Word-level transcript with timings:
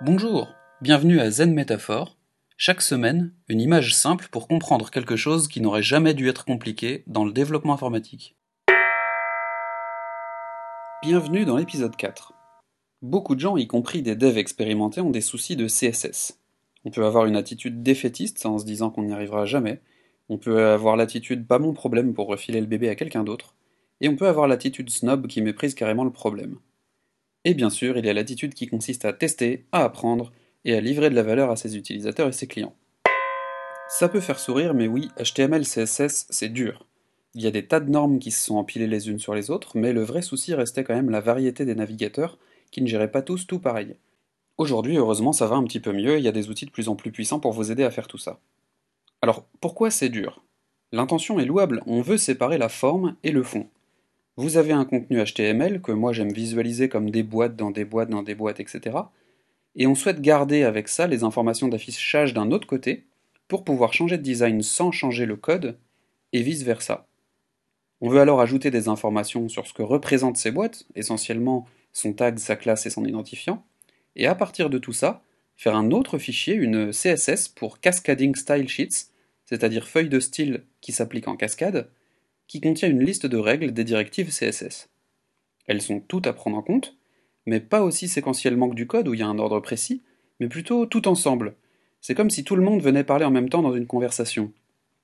Bonjour, 0.00 0.52
bienvenue 0.80 1.20
à 1.20 1.30
Zen 1.30 1.54
Métaphore. 1.54 2.18
Chaque 2.56 2.82
semaine, 2.82 3.32
une 3.48 3.60
image 3.60 3.94
simple 3.94 4.26
pour 4.28 4.48
comprendre 4.48 4.90
quelque 4.90 5.14
chose 5.14 5.46
qui 5.46 5.60
n'aurait 5.60 5.84
jamais 5.84 6.14
dû 6.14 6.28
être 6.28 6.44
compliqué 6.44 7.04
dans 7.06 7.24
le 7.24 7.32
développement 7.32 7.74
informatique. 7.74 8.36
Bienvenue 11.00 11.44
dans 11.44 11.56
l'épisode 11.56 11.94
4. 11.94 12.34
Beaucoup 13.02 13.36
de 13.36 13.40
gens, 13.40 13.56
y 13.56 13.68
compris 13.68 14.02
des 14.02 14.16
devs 14.16 14.36
expérimentés, 14.36 15.00
ont 15.00 15.10
des 15.10 15.20
soucis 15.20 15.54
de 15.54 15.68
CSS. 15.68 16.40
On 16.84 16.90
peut 16.90 17.06
avoir 17.06 17.26
une 17.26 17.36
attitude 17.36 17.84
défaitiste 17.84 18.44
en 18.46 18.58
se 18.58 18.64
disant 18.64 18.90
qu'on 18.90 19.04
n'y 19.04 19.12
arrivera 19.12 19.46
jamais. 19.46 19.80
On 20.28 20.38
peut 20.38 20.66
avoir 20.66 20.96
l'attitude 20.96 21.46
pas 21.46 21.60
mon 21.60 21.72
problème 21.72 22.14
pour 22.14 22.26
refiler 22.26 22.60
le 22.60 22.66
bébé 22.66 22.88
à 22.88 22.96
quelqu'un 22.96 23.22
d'autre. 23.22 23.54
Et 24.00 24.08
on 24.08 24.16
peut 24.16 24.26
avoir 24.26 24.48
l'attitude 24.48 24.90
snob 24.90 25.28
qui 25.28 25.40
méprise 25.40 25.76
carrément 25.76 26.04
le 26.04 26.10
problème. 26.10 26.58
Et 27.44 27.54
bien 27.54 27.70
sûr, 27.70 27.98
il 27.98 28.06
y 28.06 28.08
a 28.08 28.14
l'attitude 28.14 28.54
qui 28.54 28.66
consiste 28.66 29.04
à 29.04 29.12
tester, 29.12 29.66
à 29.72 29.84
apprendre 29.84 30.32
et 30.64 30.74
à 30.74 30.80
livrer 30.80 31.10
de 31.10 31.14
la 31.14 31.22
valeur 31.22 31.50
à 31.50 31.56
ses 31.56 31.76
utilisateurs 31.76 32.28
et 32.28 32.32
ses 32.32 32.46
clients. 32.46 32.74
Ça 33.88 34.08
peut 34.08 34.20
faire 34.20 34.38
sourire, 34.38 34.72
mais 34.72 34.88
oui, 34.88 35.10
HTML, 35.18 35.64
CSS, 35.64 36.26
c'est 36.30 36.48
dur. 36.48 36.86
Il 37.34 37.42
y 37.42 37.46
a 37.46 37.50
des 37.50 37.66
tas 37.66 37.80
de 37.80 37.90
normes 37.90 38.18
qui 38.18 38.30
se 38.30 38.42
sont 38.44 38.56
empilées 38.56 38.86
les 38.86 39.10
unes 39.10 39.18
sur 39.18 39.34
les 39.34 39.50
autres, 39.50 39.76
mais 39.76 39.92
le 39.92 40.02
vrai 40.02 40.22
souci 40.22 40.54
restait 40.54 40.84
quand 40.84 40.94
même 40.94 41.10
la 41.10 41.20
variété 41.20 41.64
des 41.64 41.74
navigateurs, 41.74 42.38
qui 42.70 42.80
ne 42.80 42.86
géraient 42.86 43.10
pas 43.10 43.22
tous 43.22 43.46
tout 43.46 43.58
pareil. 43.58 43.96
Aujourd'hui, 44.56 44.96
heureusement, 44.96 45.32
ça 45.32 45.46
va 45.46 45.56
un 45.56 45.64
petit 45.64 45.80
peu 45.80 45.92
mieux, 45.92 46.16
il 46.16 46.24
y 46.24 46.28
a 46.28 46.32
des 46.32 46.48
outils 46.48 46.66
de 46.66 46.70
plus 46.70 46.88
en 46.88 46.96
plus 46.96 47.12
puissants 47.12 47.40
pour 47.40 47.52
vous 47.52 47.70
aider 47.70 47.84
à 47.84 47.90
faire 47.90 48.08
tout 48.08 48.18
ça. 48.18 48.40
Alors, 49.20 49.44
pourquoi 49.60 49.90
c'est 49.90 50.08
dur? 50.08 50.42
L'intention 50.92 51.40
est 51.40 51.44
louable, 51.44 51.82
on 51.86 52.00
veut 52.00 52.18
séparer 52.18 52.56
la 52.56 52.68
forme 52.68 53.16
et 53.22 53.32
le 53.32 53.42
fond. 53.42 53.68
Vous 54.36 54.56
avez 54.56 54.72
un 54.72 54.84
contenu 54.84 55.22
HTML 55.24 55.80
que 55.80 55.92
moi 55.92 56.12
j'aime 56.12 56.32
visualiser 56.32 56.88
comme 56.88 57.10
des 57.10 57.22
boîtes 57.22 57.54
dans 57.54 57.70
des 57.70 57.84
boîtes 57.84 58.08
dans 58.08 58.24
des 58.24 58.34
boîtes, 58.34 58.58
etc. 58.58 58.96
Et 59.76 59.86
on 59.86 59.94
souhaite 59.94 60.20
garder 60.20 60.64
avec 60.64 60.88
ça 60.88 61.06
les 61.06 61.22
informations 61.22 61.68
d'affichage 61.68 62.34
d'un 62.34 62.50
autre 62.50 62.66
côté 62.66 63.04
pour 63.46 63.64
pouvoir 63.64 63.92
changer 63.92 64.18
de 64.18 64.22
design 64.22 64.62
sans 64.62 64.90
changer 64.90 65.24
le 65.26 65.36
code 65.36 65.78
et 66.32 66.42
vice-versa. 66.42 67.06
On 68.00 68.08
veut 68.08 68.20
alors 68.20 68.40
ajouter 68.40 68.72
des 68.72 68.88
informations 68.88 69.48
sur 69.48 69.66
ce 69.68 69.72
que 69.72 69.82
représentent 69.82 70.36
ces 70.36 70.50
boîtes, 70.50 70.86
essentiellement 70.96 71.66
son 71.92 72.12
tag, 72.12 72.38
sa 72.38 72.56
classe 72.56 72.86
et 72.86 72.90
son 72.90 73.04
identifiant, 73.04 73.64
et 74.16 74.26
à 74.26 74.34
partir 74.34 74.68
de 74.68 74.78
tout 74.78 74.92
ça, 74.92 75.22
faire 75.56 75.76
un 75.76 75.92
autre 75.92 76.18
fichier, 76.18 76.54
une 76.54 76.90
CSS 76.90 77.48
pour 77.48 77.78
Cascading 77.78 78.34
Style 78.34 78.68
Sheets, 78.68 79.10
c'est-à-dire 79.44 79.86
feuille 79.86 80.08
de 80.08 80.18
style 80.18 80.64
qui 80.80 80.90
s'applique 80.90 81.28
en 81.28 81.36
cascade, 81.36 81.88
qui 82.46 82.60
contient 82.60 82.88
une 82.88 83.04
liste 83.04 83.26
de 83.26 83.36
règles 83.36 83.72
des 83.72 83.84
directives 83.84 84.30
CSS. 84.30 84.88
Elles 85.66 85.82
sont 85.82 86.00
toutes 86.00 86.26
à 86.26 86.32
prendre 86.32 86.56
en 86.56 86.62
compte, 86.62 86.96
mais 87.46 87.60
pas 87.60 87.82
aussi 87.82 88.08
séquentiellement 88.08 88.68
que 88.68 88.74
du 88.74 88.86
code 88.86 89.08
où 89.08 89.14
il 89.14 89.20
y 89.20 89.22
a 89.22 89.28
un 89.28 89.38
ordre 89.38 89.60
précis, 89.60 90.02
mais 90.40 90.48
plutôt 90.48 90.86
tout 90.86 91.08
ensemble. 91.08 91.54
C'est 92.00 92.14
comme 92.14 92.30
si 92.30 92.44
tout 92.44 92.56
le 92.56 92.62
monde 92.62 92.82
venait 92.82 93.04
parler 93.04 93.24
en 93.24 93.30
même 93.30 93.48
temps 93.48 93.62
dans 93.62 93.74
une 93.74 93.86
conversation. 93.86 94.52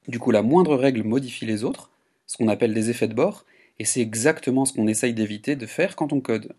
Du 0.08 0.18
coup, 0.18 0.30
la 0.30 0.42
moindre 0.42 0.76
règle 0.76 1.02
modifie 1.02 1.46
les 1.46 1.64
autres, 1.64 1.90
ce 2.26 2.36
qu'on 2.36 2.48
appelle 2.48 2.74
des 2.74 2.90
effets 2.90 3.08
de 3.08 3.14
bord, 3.14 3.44
et 3.78 3.84
c'est 3.84 4.00
exactement 4.00 4.64
ce 4.64 4.72
qu'on 4.72 4.86
essaye 4.86 5.14
d'éviter 5.14 5.56
de 5.56 5.66
faire 5.66 5.96
quand 5.96 6.12
on 6.12 6.20
code. 6.20 6.54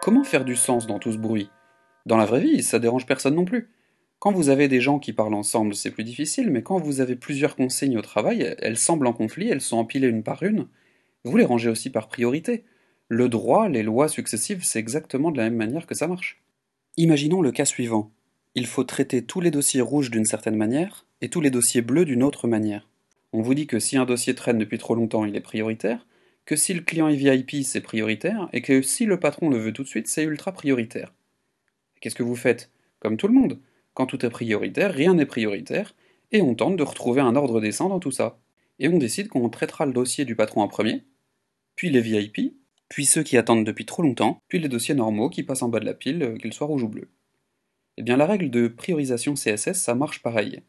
Comment 0.00 0.24
faire 0.24 0.44
du 0.44 0.56
sens 0.56 0.86
dans 0.86 0.98
tout 0.98 1.12
ce 1.12 1.18
bruit? 1.18 1.50
Dans 2.06 2.16
la 2.16 2.24
vraie 2.24 2.40
vie, 2.40 2.62
ça 2.62 2.78
dérange 2.78 3.04
personne 3.04 3.34
non 3.34 3.44
plus. 3.44 3.68
Quand 4.18 4.32
vous 4.32 4.48
avez 4.48 4.66
des 4.66 4.80
gens 4.80 4.98
qui 4.98 5.12
parlent 5.12 5.34
ensemble, 5.34 5.74
c'est 5.74 5.92
plus 5.92 6.04
difficile, 6.04 6.50
mais 6.50 6.62
quand 6.62 6.78
vous 6.78 7.00
avez 7.00 7.14
plusieurs 7.14 7.54
consignes 7.54 7.98
au 7.98 8.02
travail, 8.02 8.56
elles 8.58 8.76
semblent 8.76 9.06
en 9.06 9.12
conflit, 9.12 9.48
elles 9.48 9.60
sont 9.60 9.76
empilées 9.76 10.08
une 10.08 10.24
par 10.24 10.42
une, 10.42 10.66
vous 11.24 11.36
les 11.36 11.44
rangez 11.44 11.68
aussi 11.68 11.90
par 11.90 12.08
priorité. 12.08 12.64
Le 13.08 13.28
droit, 13.28 13.68
les 13.68 13.82
lois 13.82 14.08
successives, 14.08 14.64
c'est 14.64 14.78
exactement 14.78 15.30
de 15.30 15.36
la 15.36 15.44
même 15.44 15.56
manière 15.56 15.86
que 15.86 15.94
ça 15.94 16.08
marche. 16.08 16.42
Imaginons 16.96 17.42
le 17.42 17.52
cas 17.52 17.64
suivant. 17.64 18.10
Il 18.54 18.66
faut 18.66 18.84
traiter 18.84 19.22
tous 19.22 19.40
les 19.40 19.50
dossiers 19.50 19.80
rouges 19.80 20.10
d'une 20.10 20.24
certaine 20.24 20.56
manière 20.56 21.06
et 21.20 21.28
tous 21.28 21.40
les 21.40 21.50
dossiers 21.50 21.82
bleus 21.82 22.04
d'une 22.04 22.22
autre 22.22 22.48
manière. 22.48 22.88
On 23.32 23.42
vous 23.42 23.54
dit 23.54 23.66
que 23.66 23.78
si 23.78 23.96
un 23.96 24.04
dossier 24.04 24.34
traîne 24.34 24.58
depuis 24.58 24.78
trop 24.78 24.94
longtemps, 24.94 25.24
il 25.24 25.36
est 25.36 25.40
prioritaire, 25.40 26.06
que 26.44 26.56
si 26.56 26.72
le 26.72 26.80
client 26.80 27.08
est 27.08 27.16
VIP, 27.16 27.62
c'est 27.62 27.82
prioritaire, 27.82 28.48
et 28.52 28.62
que 28.62 28.80
si 28.80 29.04
le 29.04 29.20
patron 29.20 29.50
le 29.50 29.58
veut 29.58 29.72
tout 29.72 29.82
de 29.82 29.88
suite, 29.88 30.08
c'est 30.08 30.24
ultra 30.24 30.52
prioritaire. 30.52 31.12
Qu'est-ce 32.00 32.14
que 32.14 32.22
vous 32.22 32.36
faites? 32.36 32.70
Comme 33.00 33.16
tout 33.16 33.28
le 33.28 33.34
monde. 33.34 33.58
Quand 33.98 34.06
tout 34.06 34.24
est 34.24 34.30
prioritaire, 34.30 34.94
rien 34.94 35.14
n'est 35.14 35.26
prioritaire, 35.26 35.92
et 36.30 36.40
on 36.40 36.54
tente 36.54 36.76
de 36.76 36.84
retrouver 36.84 37.20
un 37.20 37.34
ordre 37.34 37.60
décent 37.60 37.88
dans 37.88 37.98
tout 37.98 38.12
ça. 38.12 38.38
Et 38.78 38.86
on 38.86 38.96
décide 38.96 39.26
qu'on 39.26 39.48
traitera 39.48 39.86
le 39.86 39.92
dossier 39.92 40.24
du 40.24 40.36
patron 40.36 40.62
en 40.62 40.68
premier, 40.68 41.02
puis 41.74 41.90
les 41.90 42.00
VIP, 42.00 42.54
puis 42.88 43.06
ceux 43.06 43.24
qui 43.24 43.36
attendent 43.36 43.66
depuis 43.66 43.86
trop 43.86 44.04
longtemps, 44.04 44.40
puis 44.46 44.60
les 44.60 44.68
dossiers 44.68 44.94
normaux 44.94 45.30
qui 45.30 45.42
passent 45.42 45.62
en 45.62 45.68
bas 45.68 45.80
de 45.80 45.84
la 45.84 45.94
pile, 45.94 46.22
euh, 46.22 46.36
qu'ils 46.36 46.52
soient 46.52 46.68
rouges 46.68 46.84
ou 46.84 46.88
bleus. 46.88 47.10
Eh 47.96 48.04
bien 48.04 48.16
la 48.16 48.26
règle 48.26 48.50
de 48.50 48.68
priorisation 48.68 49.34
CSS, 49.34 49.72
ça 49.72 49.96
marche 49.96 50.22
pareil. 50.22 50.62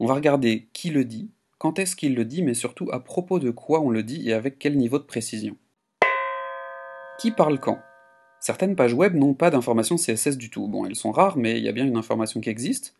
On 0.00 0.06
va 0.06 0.14
regarder 0.14 0.70
qui 0.72 0.88
le 0.88 1.04
dit, 1.04 1.32
quand 1.58 1.78
est-ce 1.78 1.94
qu'il 1.94 2.14
le 2.14 2.24
dit, 2.24 2.42
mais 2.42 2.54
surtout 2.54 2.88
à 2.92 3.00
propos 3.00 3.40
de 3.40 3.50
quoi 3.50 3.82
on 3.82 3.90
le 3.90 4.02
dit 4.02 4.26
et 4.26 4.32
avec 4.32 4.58
quel 4.58 4.78
niveau 4.78 4.98
de 4.98 5.04
précision. 5.04 5.58
Qui 7.20 7.30
parle 7.30 7.60
quand? 7.60 7.78
Certaines 8.44 8.76
pages 8.76 8.92
web 8.92 9.14
n'ont 9.14 9.32
pas 9.32 9.48
d'informations 9.48 9.96
CSS 9.96 10.36
du 10.36 10.50
tout. 10.50 10.68
Bon, 10.68 10.84
elles 10.84 10.96
sont 10.96 11.12
rares, 11.12 11.38
mais 11.38 11.56
il 11.56 11.64
y 11.64 11.68
a 11.70 11.72
bien 11.72 11.86
une 11.86 11.96
information 11.96 12.42
qui 12.42 12.50
existe. 12.50 12.94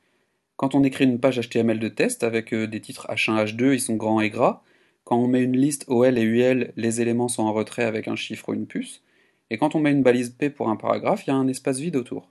Quand 0.56 0.74
on 0.74 0.82
écrit 0.82 1.04
une 1.04 1.20
page 1.20 1.38
HTML 1.38 1.78
de 1.78 1.88
test 1.90 2.24
avec 2.24 2.54
euh, 2.54 2.66
des 2.66 2.80
titres 2.80 3.06
H1, 3.10 3.44
H2, 3.44 3.74
ils 3.74 3.80
sont 3.80 3.96
grands 3.96 4.22
et 4.22 4.30
gras. 4.30 4.62
Quand 5.04 5.18
on 5.18 5.28
met 5.28 5.42
une 5.42 5.54
liste 5.54 5.84
OL 5.88 6.16
et 6.16 6.22
UL, 6.22 6.72
les 6.78 7.02
éléments 7.02 7.28
sont 7.28 7.42
en 7.42 7.52
retrait 7.52 7.84
avec 7.84 8.08
un 8.08 8.16
chiffre 8.16 8.48
ou 8.48 8.54
une 8.54 8.66
puce. 8.66 9.02
Et 9.50 9.58
quand 9.58 9.74
on 9.74 9.80
met 9.80 9.92
une 9.92 10.02
balise 10.02 10.30
P 10.30 10.48
pour 10.48 10.70
un 10.70 10.76
paragraphe, 10.76 11.26
il 11.26 11.30
y 11.30 11.32
a 11.34 11.36
un 11.36 11.46
espace 11.46 11.78
vide 11.78 11.96
autour. 11.96 12.30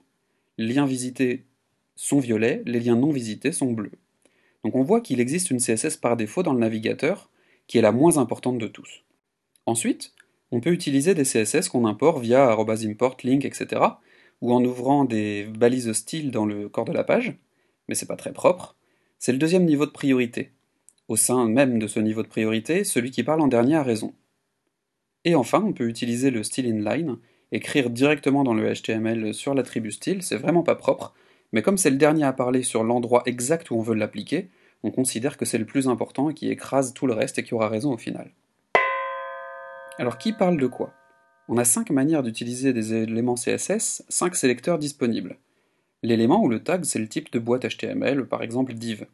Les 0.58 0.74
liens 0.74 0.84
visités 0.84 1.44
sont 1.94 2.18
violets, 2.18 2.64
les 2.66 2.80
liens 2.80 2.96
non 2.96 3.12
visités 3.12 3.52
sont 3.52 3.70
bleus. 3.70 3.92
Donc 4.64 4.74
on 4.74 4.82
voit 4.82 5.00
qu'il 5.00 5.20
existe 5.20 5.52
une 5.52 5.60
CSS 5.60 5.98
par 5.98 6.16
défaut 6.16 6.42
dans 6.42 6.52
le 6.52 6.58
navigateur, 6.58 7.30
qui 7.68 7.78
est 7.78 7.82
la 7.82 7.92
moins 7.92 8.18
importante 8.18 8.58
de 8.58 8.66
tous. 8.66 9.04
Ensuite, 9.66 10.12
on 10.54 10.60
peut 10.60 10.70
utiliser 10.70 11.14
des 11.14 11.24
CSS 11.24 11.68
qu'on 11.68 11.84
importe 11.84 12.22
via 12.22 12.52
import, 12.52 13.16
link, 13.24 13.44
etc. 13.44 13.82
ou 14.40 14.52
en 14.52 14.64
ouvrant 14.64 15.04
des 15.04 15.44
balises 15.44 15.92
style 15.92 16.30
dans 16.30 16.46
le 16.46 16.68
corps 16.68 16.84
de 16.84 16.92
la 16.92 17.02
page, 17.02 17.36
mais 17.88 17.96
c'est 17.96 18.06
pas 18.06 18.14
très 18.14 18.32
propre. 18.32 18.76
C'est 19.18 19.32
le 19.32 19.38
deuxième 19.38 19.64
niveau 19.64 19.84
de 19.84 19.90
priorité. 19.90 20.52
Au 21.08 21.16
sein 21.16 21.48
même 21.48 21.80
de 21.80 21.88
ce 21.88 21.98
niveau 21.98 22.22
de 22.22 22.28
priorité, 22.28 22.84
celui 22.84 23.10
qui 23.10 23.24
parle 23.24 23.40
en 23.40 23.48
dernier 23.48 23.74
a 23.74 23.82
raison. 23.82 24.14
Et 25.24 25.34
enfin, 25.34 25.60
on 25.60 25.72
peut 25.72 25.88
utiliser 25.88 26.30
le 26.30 26.44
style 26.44 26.66
inline, 26.66 27.16
écrire 27.50 27.90
directement 27.90 28.44
dans 28.44 28.54
le 28.54 28.72
HTML 28.72 29.34
sur 29.34 29.54
l'attribut 29.54 29.90
style, 29.90 30.22
c'est 30.22 30.36
vraiment 30.36 30.62
pas 30.62 30.76
propre, 30.76 31.14
mais 31.52 31.62
comme 31.62 31.78
c'est 31.78 31.90
le 31.90 31.96
dernier 31.96 32.24
à 32.24 32.32
parler 32.32 32.62
sur 32.62 32.84
l'endroit 32.84 33.24
exact 33.26 33.72
où 33.72 33.74
on 33.74 33.82
veut 33.82 33.96
l'appliquer, 33.96 34.50
on 34.84 34.92
considère 34.92 35.36
que 35.36 35.46
c'est 35.46 35.58
le 35.58 35.66
plus 35.66 35.88
important 35.88 36.30
et 36.30 36.34
qui 36.34 36.48
écrase 36.48 36.94
tout 36.94 37.08
le 37.08 37.14
reste 37.14 37.40
et 37.40 37.42
qui 37.42 37.54
aura 37.54 37.68
raison 37.68 37.92
au 37.92 37.98
final. 37.98 38.30
Alors 39.96 40.18
qui 40.18 40.32
parle 40.32 40.56
de 40.56 40.66
quoi? 40.66 40.92
On 41.46 41.56
a 41.56 41.64
cinq 41.64 41.90
manières 41.90 42.24
d'utiliser 42.24 42.72
des 42.72 42.94
éléments 42.94 43.36
CSS, 43.36 44.02
cinq 44.08 44.34
sélecteurs 44.34 44.78
disponibles. 44.78 45.38
L'élément 46.02 46.42
ou 46.42 46.48
le 46.48 46.64
tag, 46.64 46.84
c'est 46.84 46.98
le 46.98 47.08
type 47.08 47.30
de 47.30 47.38
boîte 47.38 47.64
HTML, 47.64 48.26
par 48.26 48.42
exemple 48.42 48.74
div. 48.74 49.06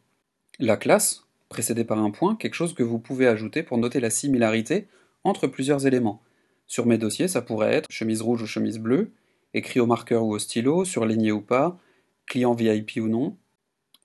La 0.59 0.79
classe, 0.79 1.27
précédée 1.51 1.85
par 1.85 1.99
un 1.99 2.11
point, 2.11 2.35
quelque 2.35 2.55
chose 2.55 2.73
que 2.73 2.83
vous 2.83 2.99
pouvez 2.99 3.27
ajouter 3.27 3.63
pour 3.63 3.77
noter 3.77 4.01
la 4.01 4.09
similarité 4.09 4.89
entre 5.23 5.47
plusieurs 5.49 5.87
éléments. 5.87 6.23
Sur 6.67 6.87
mes 6.87 6.97
dossiers, 6.97 7.29
ça 7.29 7.43
pourrait 7.43 7.75
être 7.75 7.91
chemise 7.91 8.23
rouge 8.23 8.43
ou 8.43 8.47
chemise 8.47 8.79
bleue, 8.79 9.11
écrit 9.53 9.81
au 9.81 9.87
marqueur 9.87 10.25
ou 10.25 10.33
au 10.33 10.39
stylo, 10.39 10.87
surligné 10.87 11.31
ou 11.31 11.43
pas, 11.43 11.79
client 12.27 12.55
VIP 12.55 12.93
ou 12.97 13.09
non, 13.09 13.37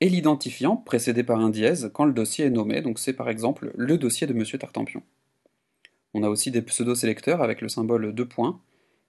et 0.02 0.09
l'identifiant 0.09 0.75
précédé 0.75 1.24
par 1.24 1.40
un 1.40 1.50
dièse 1.50 1.90
quand 1.94 2.03
le 2.03 2.12
dossier 2.12 2.46
est 2.46 2.50
nommé, 2.50 2.81
donc 2.81 3.00
c'est 3.00 3.13
par 3.13 3.30
exemple 3.30 3.72
le 3.78 3.97
dossier 3.97 4.28
de 4.28 4.34
Monsieur 4.34 4.57
Tartampion. 4.57 5.03
On 6.18 6.24
a 6.24 6.30
aussi 6.30 6.50
des 6.50 6.62
pseudo-sélecteurs 6.62 7.42
avec 7.42 7.59
le 7.59 7.68
symbole 7.68 8.14
2 8.14 8.26
points, 8.26 8.62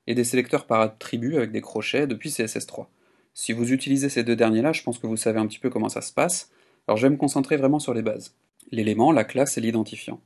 et 0.09 0.17
des 0.17 0.25
sélecteurs 0.25 0.67
par 0.67 0.81
attribut 0.81 1.37
avec 1.37 1.53
des 1.53 1.61
crochets 1.61 2.09
depuis 2.09 2.31
CSS3. 2.31 2.87
Si 3.33 3.53
vous 3.53 3.73
utilisez 3.73 4.09
ces 4.09 4.25
deux 4.25 4.35
derniers-là, 4.35 4.73
je 4.73 4.83
pense 4.83 4.99
que 4.99 5.07
vous 5.07 5.17
savez 5.17 5.39
un 5.39 5.47
petit 5.47 5.61
peu 5.61 5.71
comment 5.71 5.89
ça 5.89 6.01
se 6.01 6.13
passe, 6.13 6.51
alors 6.89 6.97
je 6.97 7.07
vais 7.07 7.13
me 7.13 7.17
concentrer 7.17 7.57
vraiment 7.57 7.79
sur 7.79 7.95
les 7.95 8.03
bases. 8.03 8.35
L'élément, 8.73 9.13
la 9.13 9.23
classe 9.23 9.57
et 9.57 9.61
l'identifiant. 9.61 10.21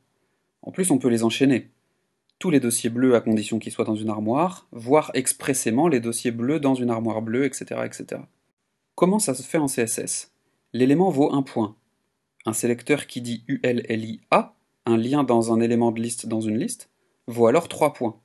En 0.63 0.71
plus, 0.71 0.91
on 0.91 0.97
peut 0.97 1.11
les 1.11 1.23
enchaîner. 1.23 1.69
Tous 2.39 2.49
les 2.49 2.61
dossiers 2.61 2.89
bleus 2.89 3.15
à 3.15 3.21
condition 3.21 3.59
qu'ils 3.59 3.73
soient 3.73 3.85
dans 3.85 3.95
une 3.95 4.09
armoire, 4.09 4.67
voire 4.73 5.11
expressément 5.13 5.87
les 5.87 6.01
dossiers 6.01 6.31
bleus 6.31 6.61
dans 6.61 6.75
une 6.75 6.89
armoire 6.89 7.21
bleue, 7.21 7.45
etc. 7.45 7.83
etc. 7.85 8.23
Comment 8.95 9.19
ça 9.19 9.35
se 9.35 9.43
fait 9.43 9.59
en 9.59 9.67
CSS 9.67 10.33
L'élément 10.73 11.11
vaut 11.11 11.31
un 11.31 11.43
point. 11.43 11.77
Un 12.47 12.55
sélecteur 12.55 13.07
qui 13.07 13.21
dit 13.21 13.45
ULLIA 13.49 14.55
un 14.87 14.97
lien 14.97 15.25
dans 15.25 15.53
un 15.53 15.61
élément 15.61 15.93
de 15.93 16.01
liste 16.01 16.27
dans 16.27 16.41
une 16.41 16.59
liste, 16.59 16.91
vaut 17.27 17.47
alors 17.47 17.69
3 17.69 17.93
points. 17.93 18.21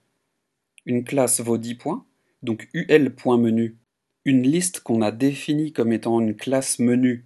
Une 0.85 1.03
classe 1.03 1.41
vaut 1.41 1.57
10 1.57 1.75
points, 1.75 2.05
donc 2.43 2.69
ul.menu, 2.73 3.77
une 4.25 4.43
liste 4.43 4.79
qu'on 4.79 5.01
a 5.01 5.11
définie 5.11 5.71
comme 5.71 5.91
étant 5.91 6.19
une 6.19 6.35
classe 6.35 6.79
menu, 6.79 7.25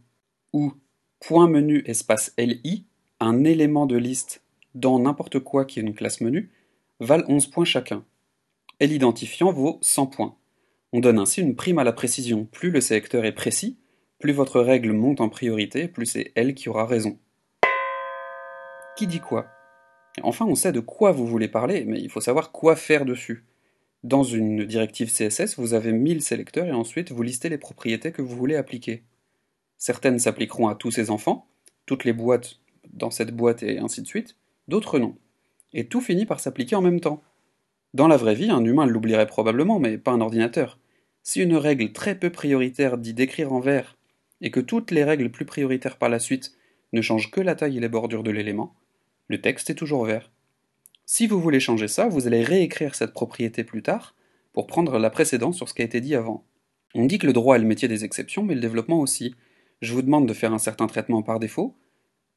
ou 0.54 0.74
point 1.20 1.48
menu 1.48 1.84
espace 1.86 2.34
li, 2.38 2.86
un 3.20 3.44
élément 3.44 3.86
de 3.86 3.98
liste 3.98 4.44
dans 4.76 5.00
n'importe 5.00 5.40
quoi 5.40 5.66
qui 5.66 5.80
est 5.80 5.84
une 5.84 5.94
classe 5.94 6.22
menu, 6.22 6.52
valent 7.00 7.26
11 7.28 7.48
points 7.48 7.66
chacun. 7.66 8.06
Et 8.80 8.88
l'identifiant 8.88 9.52
vaut 9.52 9.78
100 9.82 10.08
points. 10.08 10.36
On 10.92 11.00
donne 11.00 11.20
ainsi 11.20 11.42
une 11.42 11.56
prime 11.56 11.80
à 11.80 11.84
la 11.84 11.94
précision. 11.94 12.46
Plus 12.46 12.72
le 12.72 12.82
sélecteur 12.82 13.26
est 13.26 13.34
précis, 13.34 13.78
plus 14.20 14.34
votre 14.34 14.60
règle 14.60 14.92
monte 14.92 15.22
en 15.22 15.30
priorité, 15.30 15.88
plus 15.88 16.06
c'est 16.06 16.32
elle 16.36 16.54
qui 16.54 16.70
aura 16.70 16.86
raison. 16.86 17.18
Qui 19.00 19.08
dit 19.08 19.22
quoi? 19.22 19.48
Enfin, 20.24 20.46
on 20.46 20.56
sait 20.56 20.74
de 20.74 20.82
quoi 20.82 21.14
vous 21.14 21.26
voulez 21.26 21.48
parler, 21.48 21.86
mais 21.86 22.02
il 22.02 22.10
faut 22.10 22.20
savoir 22.20 22.52
quoi 22.52 22.76
faire 22.76 23.06
dessus. 23.06 23.46
Dans 24.04 24.24
une 24.24 24.66
directive 24.66 25.10
CSS, 25.10 25.58
vous 25.58 25.74
avez 25.74 25.94
1000 25.94 26.22
sélecteurs 26.22 26.66
et 26.66 26.74
ensuite 26.74 27.14
vous 27.14 27.24
listez 27.24 27.48
les 27.48 27.58
propriétés 27.58 28.12
que 28.12 28.22
vous 28.22 28.36
voulez 28.36 28.58
appliquer. 28.58 29.04
Certaines 29.78 30.20
s'appliqueront 30.20 30.68
à 30.68 30.76
tous 30.76 30.92
ces 30.92 31.12
enfants, 31.12 31.48
toutes 31.86 32.04
les 32.04 32.12
boîtes 32.12 32.60
dans 32.92 33.10
cette 33.10 33.34
boîte 33.34 33.64
et 33.64 33.80
ainsi 33.80 34.02
de 34.02 34.08
suite, 34.08 34.36
d'autres 34.68 35.00
non. 35.00 35.16
Et 35.72 35.86
tout 35.86 36.02
finit 36.02 36.26
par 36.26 36.42
s'appliquer 36.42 36.76
en 36.76 36.82
même 36.82 37.00
temps. 37.00 37.24
Dans 37.94 38.10
la 38.10 38.18
vraie 38.18 38.36
vie, 38.36 38.52
un 38.52 38.66
humain 38.66 38.86
l'oublierait 38.86 39.28
probablement, 39.28 39.80
mais 39.80 39.98
pas 39.98 40.12
un 40.12 40.20
ordinateur. 40.20 40.78
Si 41.24 41.42
une 41.42 41.56
règle 41.56 41.94
très 41.94 42.20
peu 42.20 42.32
prioritaire 42.32 42.98
dit 42.98 43.14
d'écrire 43.14 43.54
en 43.54 43.62
vert, 43.62 43.96
et 44.42 44.52
que 44.52 44.60
toutes 44.60 44.92
les 44.92 45.06
règles 45.06 45.32
plus 45.32 45.46
prioritaires 45.46 45.98
par 45.98 46.10
la 46.10 46.20
suite 46.20 46.52
ne 46.92 47.02
changent 47.02 47.32
que 47.32 47.40
la 47.40 47.56
taille 47.56 47.78
et 47.78 47.80
les 47.80 47.88
bordures 47.88 48.24
de 48.24 48.32
l'élément, 48.32 48.76
le 49.30 49.40
texte 49.40 49.70
est 49.70 49.76
toujours 49.76 50.06
vert. 50.06 50.32
Si 51.06 51.28
vous 51.28 51.40
voulez 51.40 51.60
changer 51.60 51.88
ça, 51.88 52.08
vous 52.08 52.28
allez 52.28 52.44
réécrire 52.44 52.96
cette 52.96 53.14
propriété 53.14 53.64
plus 53.64 53.82
tard 53.82 54.16
pour 54.54 54.68
prendre 54.68 55.00
la 55.00 55.10
précédence 55.10 55.56
sur 55.56 55.70
ce 55.70 55.74
qui 55.74 55.82
a 55.82 55.86
été 55.86 56.02
dit 56.02 56.16
avant. 56.16 56.44
On 56.96 57.06
dit 57.06 57.20
que 57.20 57.28
le 57.28 57.34
droit 57.34 57.56
est 57.56 57.60
le 57.60 57.66
métier 57.66 57.88
des 57.88 58.04
exceptions, 58.04 58.44
mais 58.44 58.56
le 58.56 58.62
développement 58.62 59.00
aussi. 59.00 59.36
Je 59.82 59.94
vous 59.94 60.02
demande 60.02 60.28
de 60.28 60.34
faire 60.34 60.54
un 60.54 60.58
certain 60.58 60.88
traitement 60.88 61.22
par 61.22 61.40
défaut, 61.40 61.78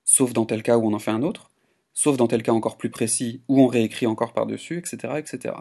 sauf 0.05 0.33
dans 0.33 0.45
tel 0.45 0.63
cas 0.63 0.77
où 0.77 0.87
on 0.87 0.93
en 0.93 0.99
fait 0.99 1.11
un 1.11 1.23
autre, 1.23 1.51
sauf 1.95 2.17
dans 2.17 2.29
tel 2.29 2.43
cas 2.43 2.53
encore 2.53 2.77
plus 2.77 2.91
précis 2.91 3.43
où 3.49 3.61
on 3.61 3.67
réécrit 3.67 4.07
encore 4.07 4.35
par-dessus, 4.35 4.79
etc., 4.79 5.15
etc. 5.17 5.55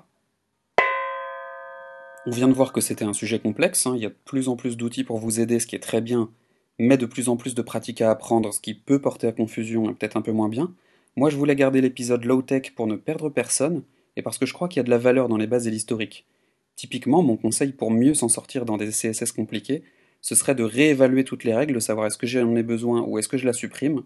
On 2.27 2.31
vient 2.31 2.49
de 2.49 2.53
voir 2.53 2.73
que 2.73 2.81
c'était 2.81 3.05
un 3.05 3.13
sujet 3.13 3.39
complexe, 3.39 3.87
hein. 3.87 3.93
il 3.95 4.03
y 4.03 4.05
a 4.05 4.09
de 4.09 4.17
plus 4.25 4.47
en 4.47 4.55
plus 4.55 4.77
d'outils 4.77 5.03
pour 5.03 5.17
vous 5.17 5.39
aider, 5.39 5.59
ce 5.59 5.65
qui 5.65 5.75
est 5.75 5.79
très 5.79 6.01
bien, 6.01 6.29
mais 6.77 6.97
de 6.97 7.05
plus 7.05 7.29
en 7.29 7.37
plus 7.37 7.55
de 7.55 7.61
pratiques 7.61 8.01
à 8.01 8.11
apprendre, 8.11 8.53
ce 8.53 8.59
qui 8.59 8.73
peut 8.75 9.01
porter 9.01 9.27
à 9.27 9.31
confusion 9.31 9.89
et 9.89 9.93
peut-être 9.93 10.17
un 10.17 10.21
peu 10.21 10.31
moins 10.31 10.49
bien. 10.49 10.73
Moi, 11.17 11.29
je 11.29 11.35
voulais 11.35 11.57
garder 11.57 11.81
l'épisode 11.81 12.23
low-tech 12.23 12.71
pour 12.73 12.87
ne 12.87 12.95
perdre 12.95 13.29
personne, 13.29 13.83
et 14.15 14.21
parce 14.21 14.37
que 14.37 14.45
je 14.45 14.53
crois 14.53 14.69
qu'il 14.69 14.77
y 14.77 14.79
a 14.79 14.83
de 14.83 14.89
la 14.89 14.97
valeur 14.97 15.27
dans 15.27 15.37
les 15.37 15.47
bases 15.47 15.67
et 15.67 15.71
l'historique. 15.71 16.25
Typiquement, 16.77 17.21
mon 17.21 17.35
conseil 17.35 17.73
pour 17.73 17.91
mieux 17.91 18.13
s'en 18.13 18.29
sortir 18.29 18.63
dans 18.63 18.77
des 18.77 18.91
CSS 18.91 19.33
compliqués, 19.33 19.83
ce 20.21 20.35
serait 20.35 20.55
de 20.55 20.63
réévaluer 20.63 21.25
toutes 21.25 21.43
les 21.43 21.53
règles, 21.53 21.81
savoir 21.81 22.07
est-ce 22.07 22.17
que 22.17 22.27
j'en 22.27 22.55
ai 22.55 22.63
besoin 22.63 23.01
ou 23.01 23.17
est-ce 23.17 23.27
que 23.27 23.37
je 23.37 23.45
la 23.45 23.51
supprime, 23.51 24.03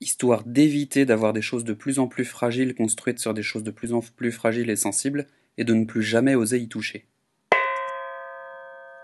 histoire 0.00 0.44
d'éviter 0.44 1.06
d'avoir 1.06 1.32
des 1.32 1.40
choses 1.40 1.64
de 1.64 1.72
plus 1.72 1.98
en 1.98 2.08
plus 2.08 2.26
fragiles 2.26 2.74
construites 2.74 3.20
sur 3.20 3.32
des 3.32 3.42
choses 3.42 3.64
de 3.64 3.70
plus 3.70 3.94
en 3.94 4.00
plus 4.00 4.32
fragiles 4.32 4.68
et 4.68 4.76
sensibles, 4.76 5.26
et 5.56 5.64
de 5.64 5.72
ne 5.72 5.86
plus 5.86 6.02
jamais 6.02 6.34
oser 6.34 6.58
y 6.58 6.68
toucher. 6.68 7.06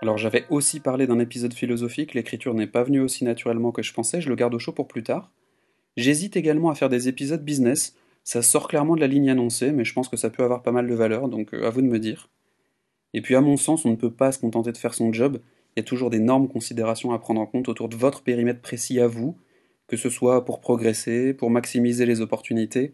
Alors 0.03 0.17
j'avais 0.19 0.45
aussi 0.49 0.79
parlé 0.79 1.07
d'un 1.07 1.19
épisode 1.19 1.53
philosophique, 1.53 2.13
l'écriture 2.13 2.53
n'est 2.53 2.67
pas 2.67 2.83
venue 2.83 2.99
aussi 2.99 3.23
naturellement 3.23 3.71
que 3.71 3.81
je 3.81 3.93
pensais, 3.93 4.21
je 4.21 4.29
le 4.29 4.35
garde 4.35 4.53
au 4.53 4.59
chaud 4.59 4.73
pour 4.73 4.87
plus 4.87 5.03
tard. 5.03 5.31
J'hésite 5.97 6.37
également 6.37 6.69
à 6.69 6.75
faire 6.75 6.89
des 6.89 7.07
épisodes 7.07 7.43
business. 7.43 7.95
Ça 8.23 8.41
sort 8.41 8.67
clairement 8.67 8.95
de 8.95 9.01
la 9.01 9.07
ligne 9.07 9.29
annoncée, 9.29 9.71
mais 9.71 9.83
je 9.83 9.93
pense 9.93 10.07
que 10.07 10.17
ça 10.17 10.29
peut 10.29 10.43
avoir 10.43 10.61
pas 10.61 10.71
mal 10.71 10.87
de 10.87 10.93
valeur, 10.93 11.27
donc 11.27 11.53
euh, 11.53 11.65
à 11.65 11.69
vous 11.69 11.81
de 11.81 11.87
me 11.87 11.99
dire. 11.99 12.29
Et 13.13 13.21
puis 13.21 13.35
à 13.35 13.41
mon 13.41 13.57
sens, 13.57 13.85
on 13.85 13.89
ne 13.89 13.95
peut 13.95 14.13
pas 14.13 14.31
se 14.31 14.39
contenter 14.39 14.71
de 14.71 14.77
faire 14.77 14.93
son 14.93 15.11
job. 15.11 15.39
Il 15.75 15.79
y 15.79 15.81
a 15.81 15.83
toujours 15.83 16.09
d'énormes 16.09 16.47
considérations 16.47 17.11
à 17.11 17.19
prendre 17.19 17.41
en 17.41 17.45
compte 17.45 17.67
autour 17.67 17.89
de 17.89 17.95
votre 17.95 18.21
périmètre 18.23 18.61
précis 18.61 18.99
à 18.99 19.07
vous, 19.07 19.37
que 19.87 19.97
ce 19.97 20.09
soit 20.09 20.45
pour 20.45 20.61
progresser, 20.61 21.33
pour 21.33 21.49
maximiser 21.49 22.05
les 22.05 22.21
opportunités, 22.21 22.93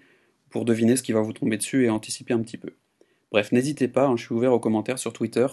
pour 0.49 0.65
deviner 0.65 0.95
ce 0.95 1.03
qui 1.03 1.11
va 1.11 1.21
vous 1.21 1.33
tomber 1.33 1.57
dessus 1.57 1.85
et 1.85 1.89
anticiper 1.89 2.33
un 2.33 2.41
petit 2.41 2.57
peu. 2.57 2.73
Bref, 3.31 3.51
n'hésitez 3.51 3.87
pas, 3.87 4.07
hein, 4.07 4.15
je 4.15 4.25
suis 4.25 4.33
ouvert 4.33 4.53
aux 4.53 4.59
commentaires 4.59 4.99
sur 4.99 5.13
Twitter, 5.13 5.45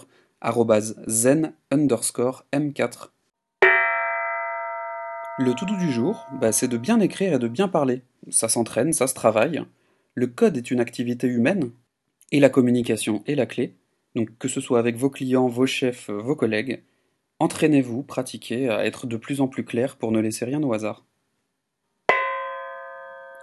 zen 1.07 1.53
underscore 1.71 2.45
m4 2.53 3.09
le 5.37 5.53
tout-doux 5.53 5.75
du 5.75 5.91
jour, 5.91 6.25
bah, 6.39 6.53
c'est 6.53 6.69
de 6.69 6.77
bien 6.77 6.99
écrire 7.01 7.33
et 7.33 7.39
de 7.39 7.49
bien 7.49 7.67
parler. 7.67 8.01
Ça 8.29 8.47
s'entraîne, 8.47 8.93
ça 8.93 9.07
se 9.07 9.13
travaille. 9.13 9.61
Le 10.13 10.27
code 10.27 10.55
est 10.55 10.71
une 10.71 10.79
activité 10.79 11.27
humaine, 11.27 11.71
et 12.31 12.39
la 12.39 12.49
communication 12.49 13.21
est 13.27 13.35
la 13.35 13.45
clé. 13.45 13.75
Donc 14.15 14.29
que 14.37 14.47
ce 14.47 14.61
soit 14.61 14.79
avec 14.79 14.95
vos 14.95 15.09
clients, 15.09 15.47
vos 15.47 15.65
chefs, 15.65 16.09
vos 16.09 16.37
collègues, 16.37 16.81
entraînez-vous, 17.39 18.01
pratiquez 18.03 18.69
à 18.69 18.85
être 18.85 19.07
de 19.07 19.17
plus 19.17 19.41
en 19.41 19.49
plus 19.49 19.65
clair 19.65 19.97
pour 19.97 20.13
ne 20.13 20.21
laisser 20.21 20.45
rien 20.45 20.63
au 20.63 20.71
hasard. 20.71 21.03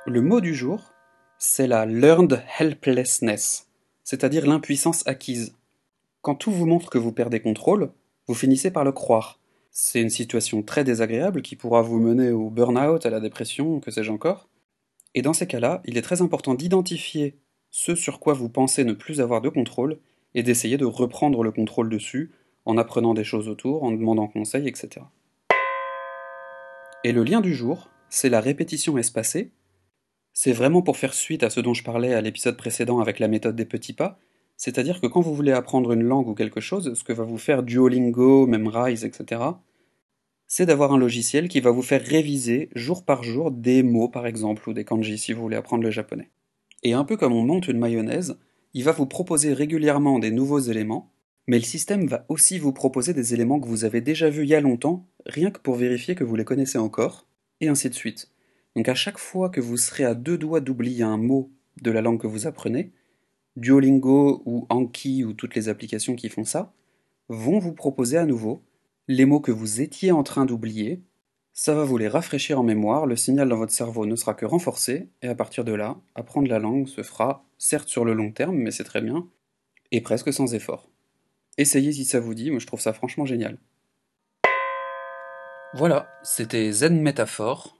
Le 0.07 0.23
mot 0.23 0.41
du 0.41 0.55
jour, 0.55 0.93
c'est 1.39 1.67
la 1.67 1.85
learned 1.85 2.43
helplessness, 2.59 3.69
c'est-à-dire 4.03 4.47
l'impuissance 4.47 5.07
acquise. 5.07 5.55
Quand 6.23 6.37
tout 6.37 6.53
vous 6.53 6.67
montre 6.67 6.89
que 6.89 6.99
vous 6.99 7.13
perdez 7.13 7.41
contrôle, 7.41 7.93
vous 8.27 8.35
finissez 8.35 8.71
par 8.71 8.85
le 8.85 8.93
croire. 8.93 9.42
C'est 9.75 10.03
une 10.03 10.11
situation 10.11 10.63
très 10.63 10.85
désagréable 10.85 11.41
qui 11.41 11.57
pourra 11.57 11.81
vous 11.81 11.99
mener 11.99 12.31
au 12.31 12.51
burn-out, 12.51 13.07
à 13.07 13.11
la 13.11 13.21
dépression, 13.21 13.81
que 13.81 13.91
sais-je 13.91 14.13
encore. 14.13 14.51
Et 15.15 15.23
dans 15.23 15.33
ces 15.33 15.47
cas-là, 15.47 15.81
il 15.87 15.97
est 15.97 16.03
très 16.03 16.21
important 16.21 16.55
d'identifier 16.55 17.39
ce 17.71 17.95
sur 17.95 18.21
quoi 18.21 18.35
vous 18.35 18.51
pensez 18.51 18.85
ne 18.85 18.93
plus 18.93 19.23
avoir 19.23 19.41
de 19.41 19.49
contrôle 19.49 19.99
et 20.35 20.43
d'essayer 20.43 20.77
de 20.77 20.85
reprendre 20.85 21.43
le 21.43 21.53
contrôle 21.53 21.89
dessus 21.89 22.33
en 22.67 22.77
apprenant 22.77 23.15
des 23.15 23.25
choses 23.25 23.49
autour, 23.49 23.83
en 23.83 23.93
demandant 23.93 24.29
conseil, 24.29 24.69
etc. 24.69 25.07
Et 27.03 27.13
le 27.13 27.25
lien 27.25 27.41
du 27.41 27.55
jour, 27.55 27.89
c'est 28.11 28.29
la 28.29 28.43
répétition 28.43 28.99
espacée. 28.99 29.53
C'est 30.35 30.53
vraiment 30.53 30.83
pour 30.83 30.99
faire 30.99 31.15
suite 31.15 31.45
à 31.45 31.51
ce 31.51 31.61
dont 31.61 31.73
je 31.73 31.83
parlais 31.83 32.13
à 32.13 32.21
l'épisode 32.21 32.59
précédent 32.59 33.01
avec 33.01 33.19
la 33.19 33.29
méthode 33.29 33.57
des 33.57 33.65
petits 33.65 33.95
pas, 33.95 34.19
c'est-à-dire 34.57 35.01
que 35.01 35.07
quand 35.07 35.21
vous 35.21 35.35
voulez 35.35 35.53
apprendre 35.53 35.93
une 35.93 36.03
langue 36.03 36.29
ou 36.29 36.35
quelque 36.35 36.61
chose, 36.61 36.95
ce 36.95 37.05
que 37.05 37.13
va 37.13 37.25
vous 37.25 37.39
faire 37.39 37.63
Duolingo, 37.63 38.47
Memrise, 38.47 39.05
etc., 39.05 39.43
c'est 40.47 40.67
d'avoir 40.67 40.93
un 40.93 40.99
logiciel 40.99 41.49
qui 41.49 41.61
va 41.61 41.71
vous 41.71 41.83
faire 41.83 42.05
réviser 42.05 42.69
jour 42.75 43.05
par 43.05 43.23
jour 43.23 43.51
des 43.51 43.83
mots 43.83 44.09
par 44.09 44.27
exemple, 44.27 44.69
ou 44.69 44.73
des 44.73 44.85
kanji 44.85 45.17
si 45.17 45.33
vous 45.33 45.43
voulez 45.43 45.57
apprendre 45.57 45.83
le 45.83 45.91
japonais. 45.91 46.31
Et 46.83 46.93
un 46.93 47.05
peu 47.05 47.17
comme 47.17 47.33
on 47.33 47.43
monte 47.43 47.69
une 47.69 47.79
mayonnaise, 47.79 48.37
il 48.75 48.85
va 48.85 48.93
vous 48.93 49.07
proposer 49.07 49.55
régulièrement 49.55 50.19
des 50.19 50.31
nouveaux 50.31 50.59
éléments, 50.59 51.11
mais 51.47 51.59
le 51.59 51.65
système 51.65 52.07
va 52.07 52.25
aussi 52.29 52.59
vous 52.59 52.73
proposer 52.73 53.15
des 53.15 53.35
éléments 53.35 53.61
que 53.61 53.67
vous 53.67 53.85
avez 53.85 54.01
déjà 54.01 54.31
vus 54.31 54.43
il 54.43 54.51
y 54.51 54.55
a 54.55 54.61
longtemps, 54.61 55.09
rien 55.27 55.51
que 55.51 55.61
pour 55.61 55.77
vérifier 55.77 56.15
que 56.15 56.25
vous 56.25 56.37
les 56.37 56.45
connaissez 56.45 56.79
encore, 56.79 57.27
et 57.61 57.69
ainsi 57.69 57.89
de 57.89 57.95
suite. 57.95 58.31
Donc 58.77 58.89
à 58.89 58.95
chaque 58.95 59.19
fois 59.19 59.49
que 59.51 59.61
vous 59.61 59.77
serez 59.77 60.05
à 60.05 60.15
deux 60.15 60.39
doigts 60.39 60.61
d'oublier 60.61 61.03
un 61.03 61.17
mot 61.17 61.51
de 61.81 61.91
la 61.91 62.01
langue 62.01 62.21
que 62.21 62.27
vous 62.27 62.47
apprenez, 62.47 62.93
Duolingo 63.57 64.43
ou 64.47 64.67
Anki 64.71 65.25
ou 65.25 65.33
toutes 65.33 65.55
les 65.55 65.69
applications 65.69 66.17
qui 66.17 66.29
font 66.29 66.45
ça 66.45 66.73
vont 67.29 67.59
vous 67.59 67.73
proposer 67.73 68.19
à 68.19 68.27
nouveau 68.27 68.63
les 69.09 69.25
mots 69.25 69.41
que 69.41 69.53
vous 69.53 69.81
étiez 69.81 70.13
en 70.13 70.23
train 70.23 70.45
d'oublier. 70.45 71.03
Ça 71.53 71.75
va 71.75 71.85
vous 71.85 71.99
les 71.99 72.09
rafraîchir 72.09 72.59
en 72.59 72.63
mémoire, 72.63 73.07
le 73.07 73.17
signal 73.17 73.49
dans 73.49 73.57
votre 73.57 73.73
cerveau 73.73 74.07
ne 74.07 74.17
sera 74.17 74.35
que 74.35 74.47
renforcé, 74.47 75.11
et 75.21 75.29
à 75.29 75.35
partir 75.35 75.65
de 75.65 75.73
là, 75.73 75.97
apprendre 76.15 76.49
la 76.49 76.59
langue 76.59 76.89
se 76.89 77.03
fera, 77.03 77.45
certes 77.59 77.89
sur 77.89 78.05
le 78.05 78.15
long 78.15 78.33
terme, 78.33 78.57
mais 78.57 78.71
c'est 78.71 78.85
très 78.85 79.03
bien, 79.03 79.29
et 79.91 80.01
presque 80.01 80.33
sans 80.33 80.55
effort. 80.55 80.89
Essayez 81.59 81.93
si 81.93 82.07
ça 82.07 82.21
vous 82.21 82.35
dit, 82.35 82.51
moi 82.51 82.59
je 82.59 82.67
trouve 82.67 82.81
ça 82.81 82.95
franchement 82.95 83.27
génial. 83.27 83.59
Voilà, 85.75 86.09
c'était 86.23 86.71
Zen 86.73 87.01
Métaphore. 87.01 87.77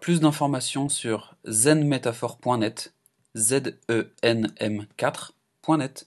Plus 0.00 0.20
d'informations 0.20 0.88
sur 0.88 1.36
zenmétaphore.net 1.44 2.92
Z-E-N-M 3.36 4.86
4.net. 4.96 6.06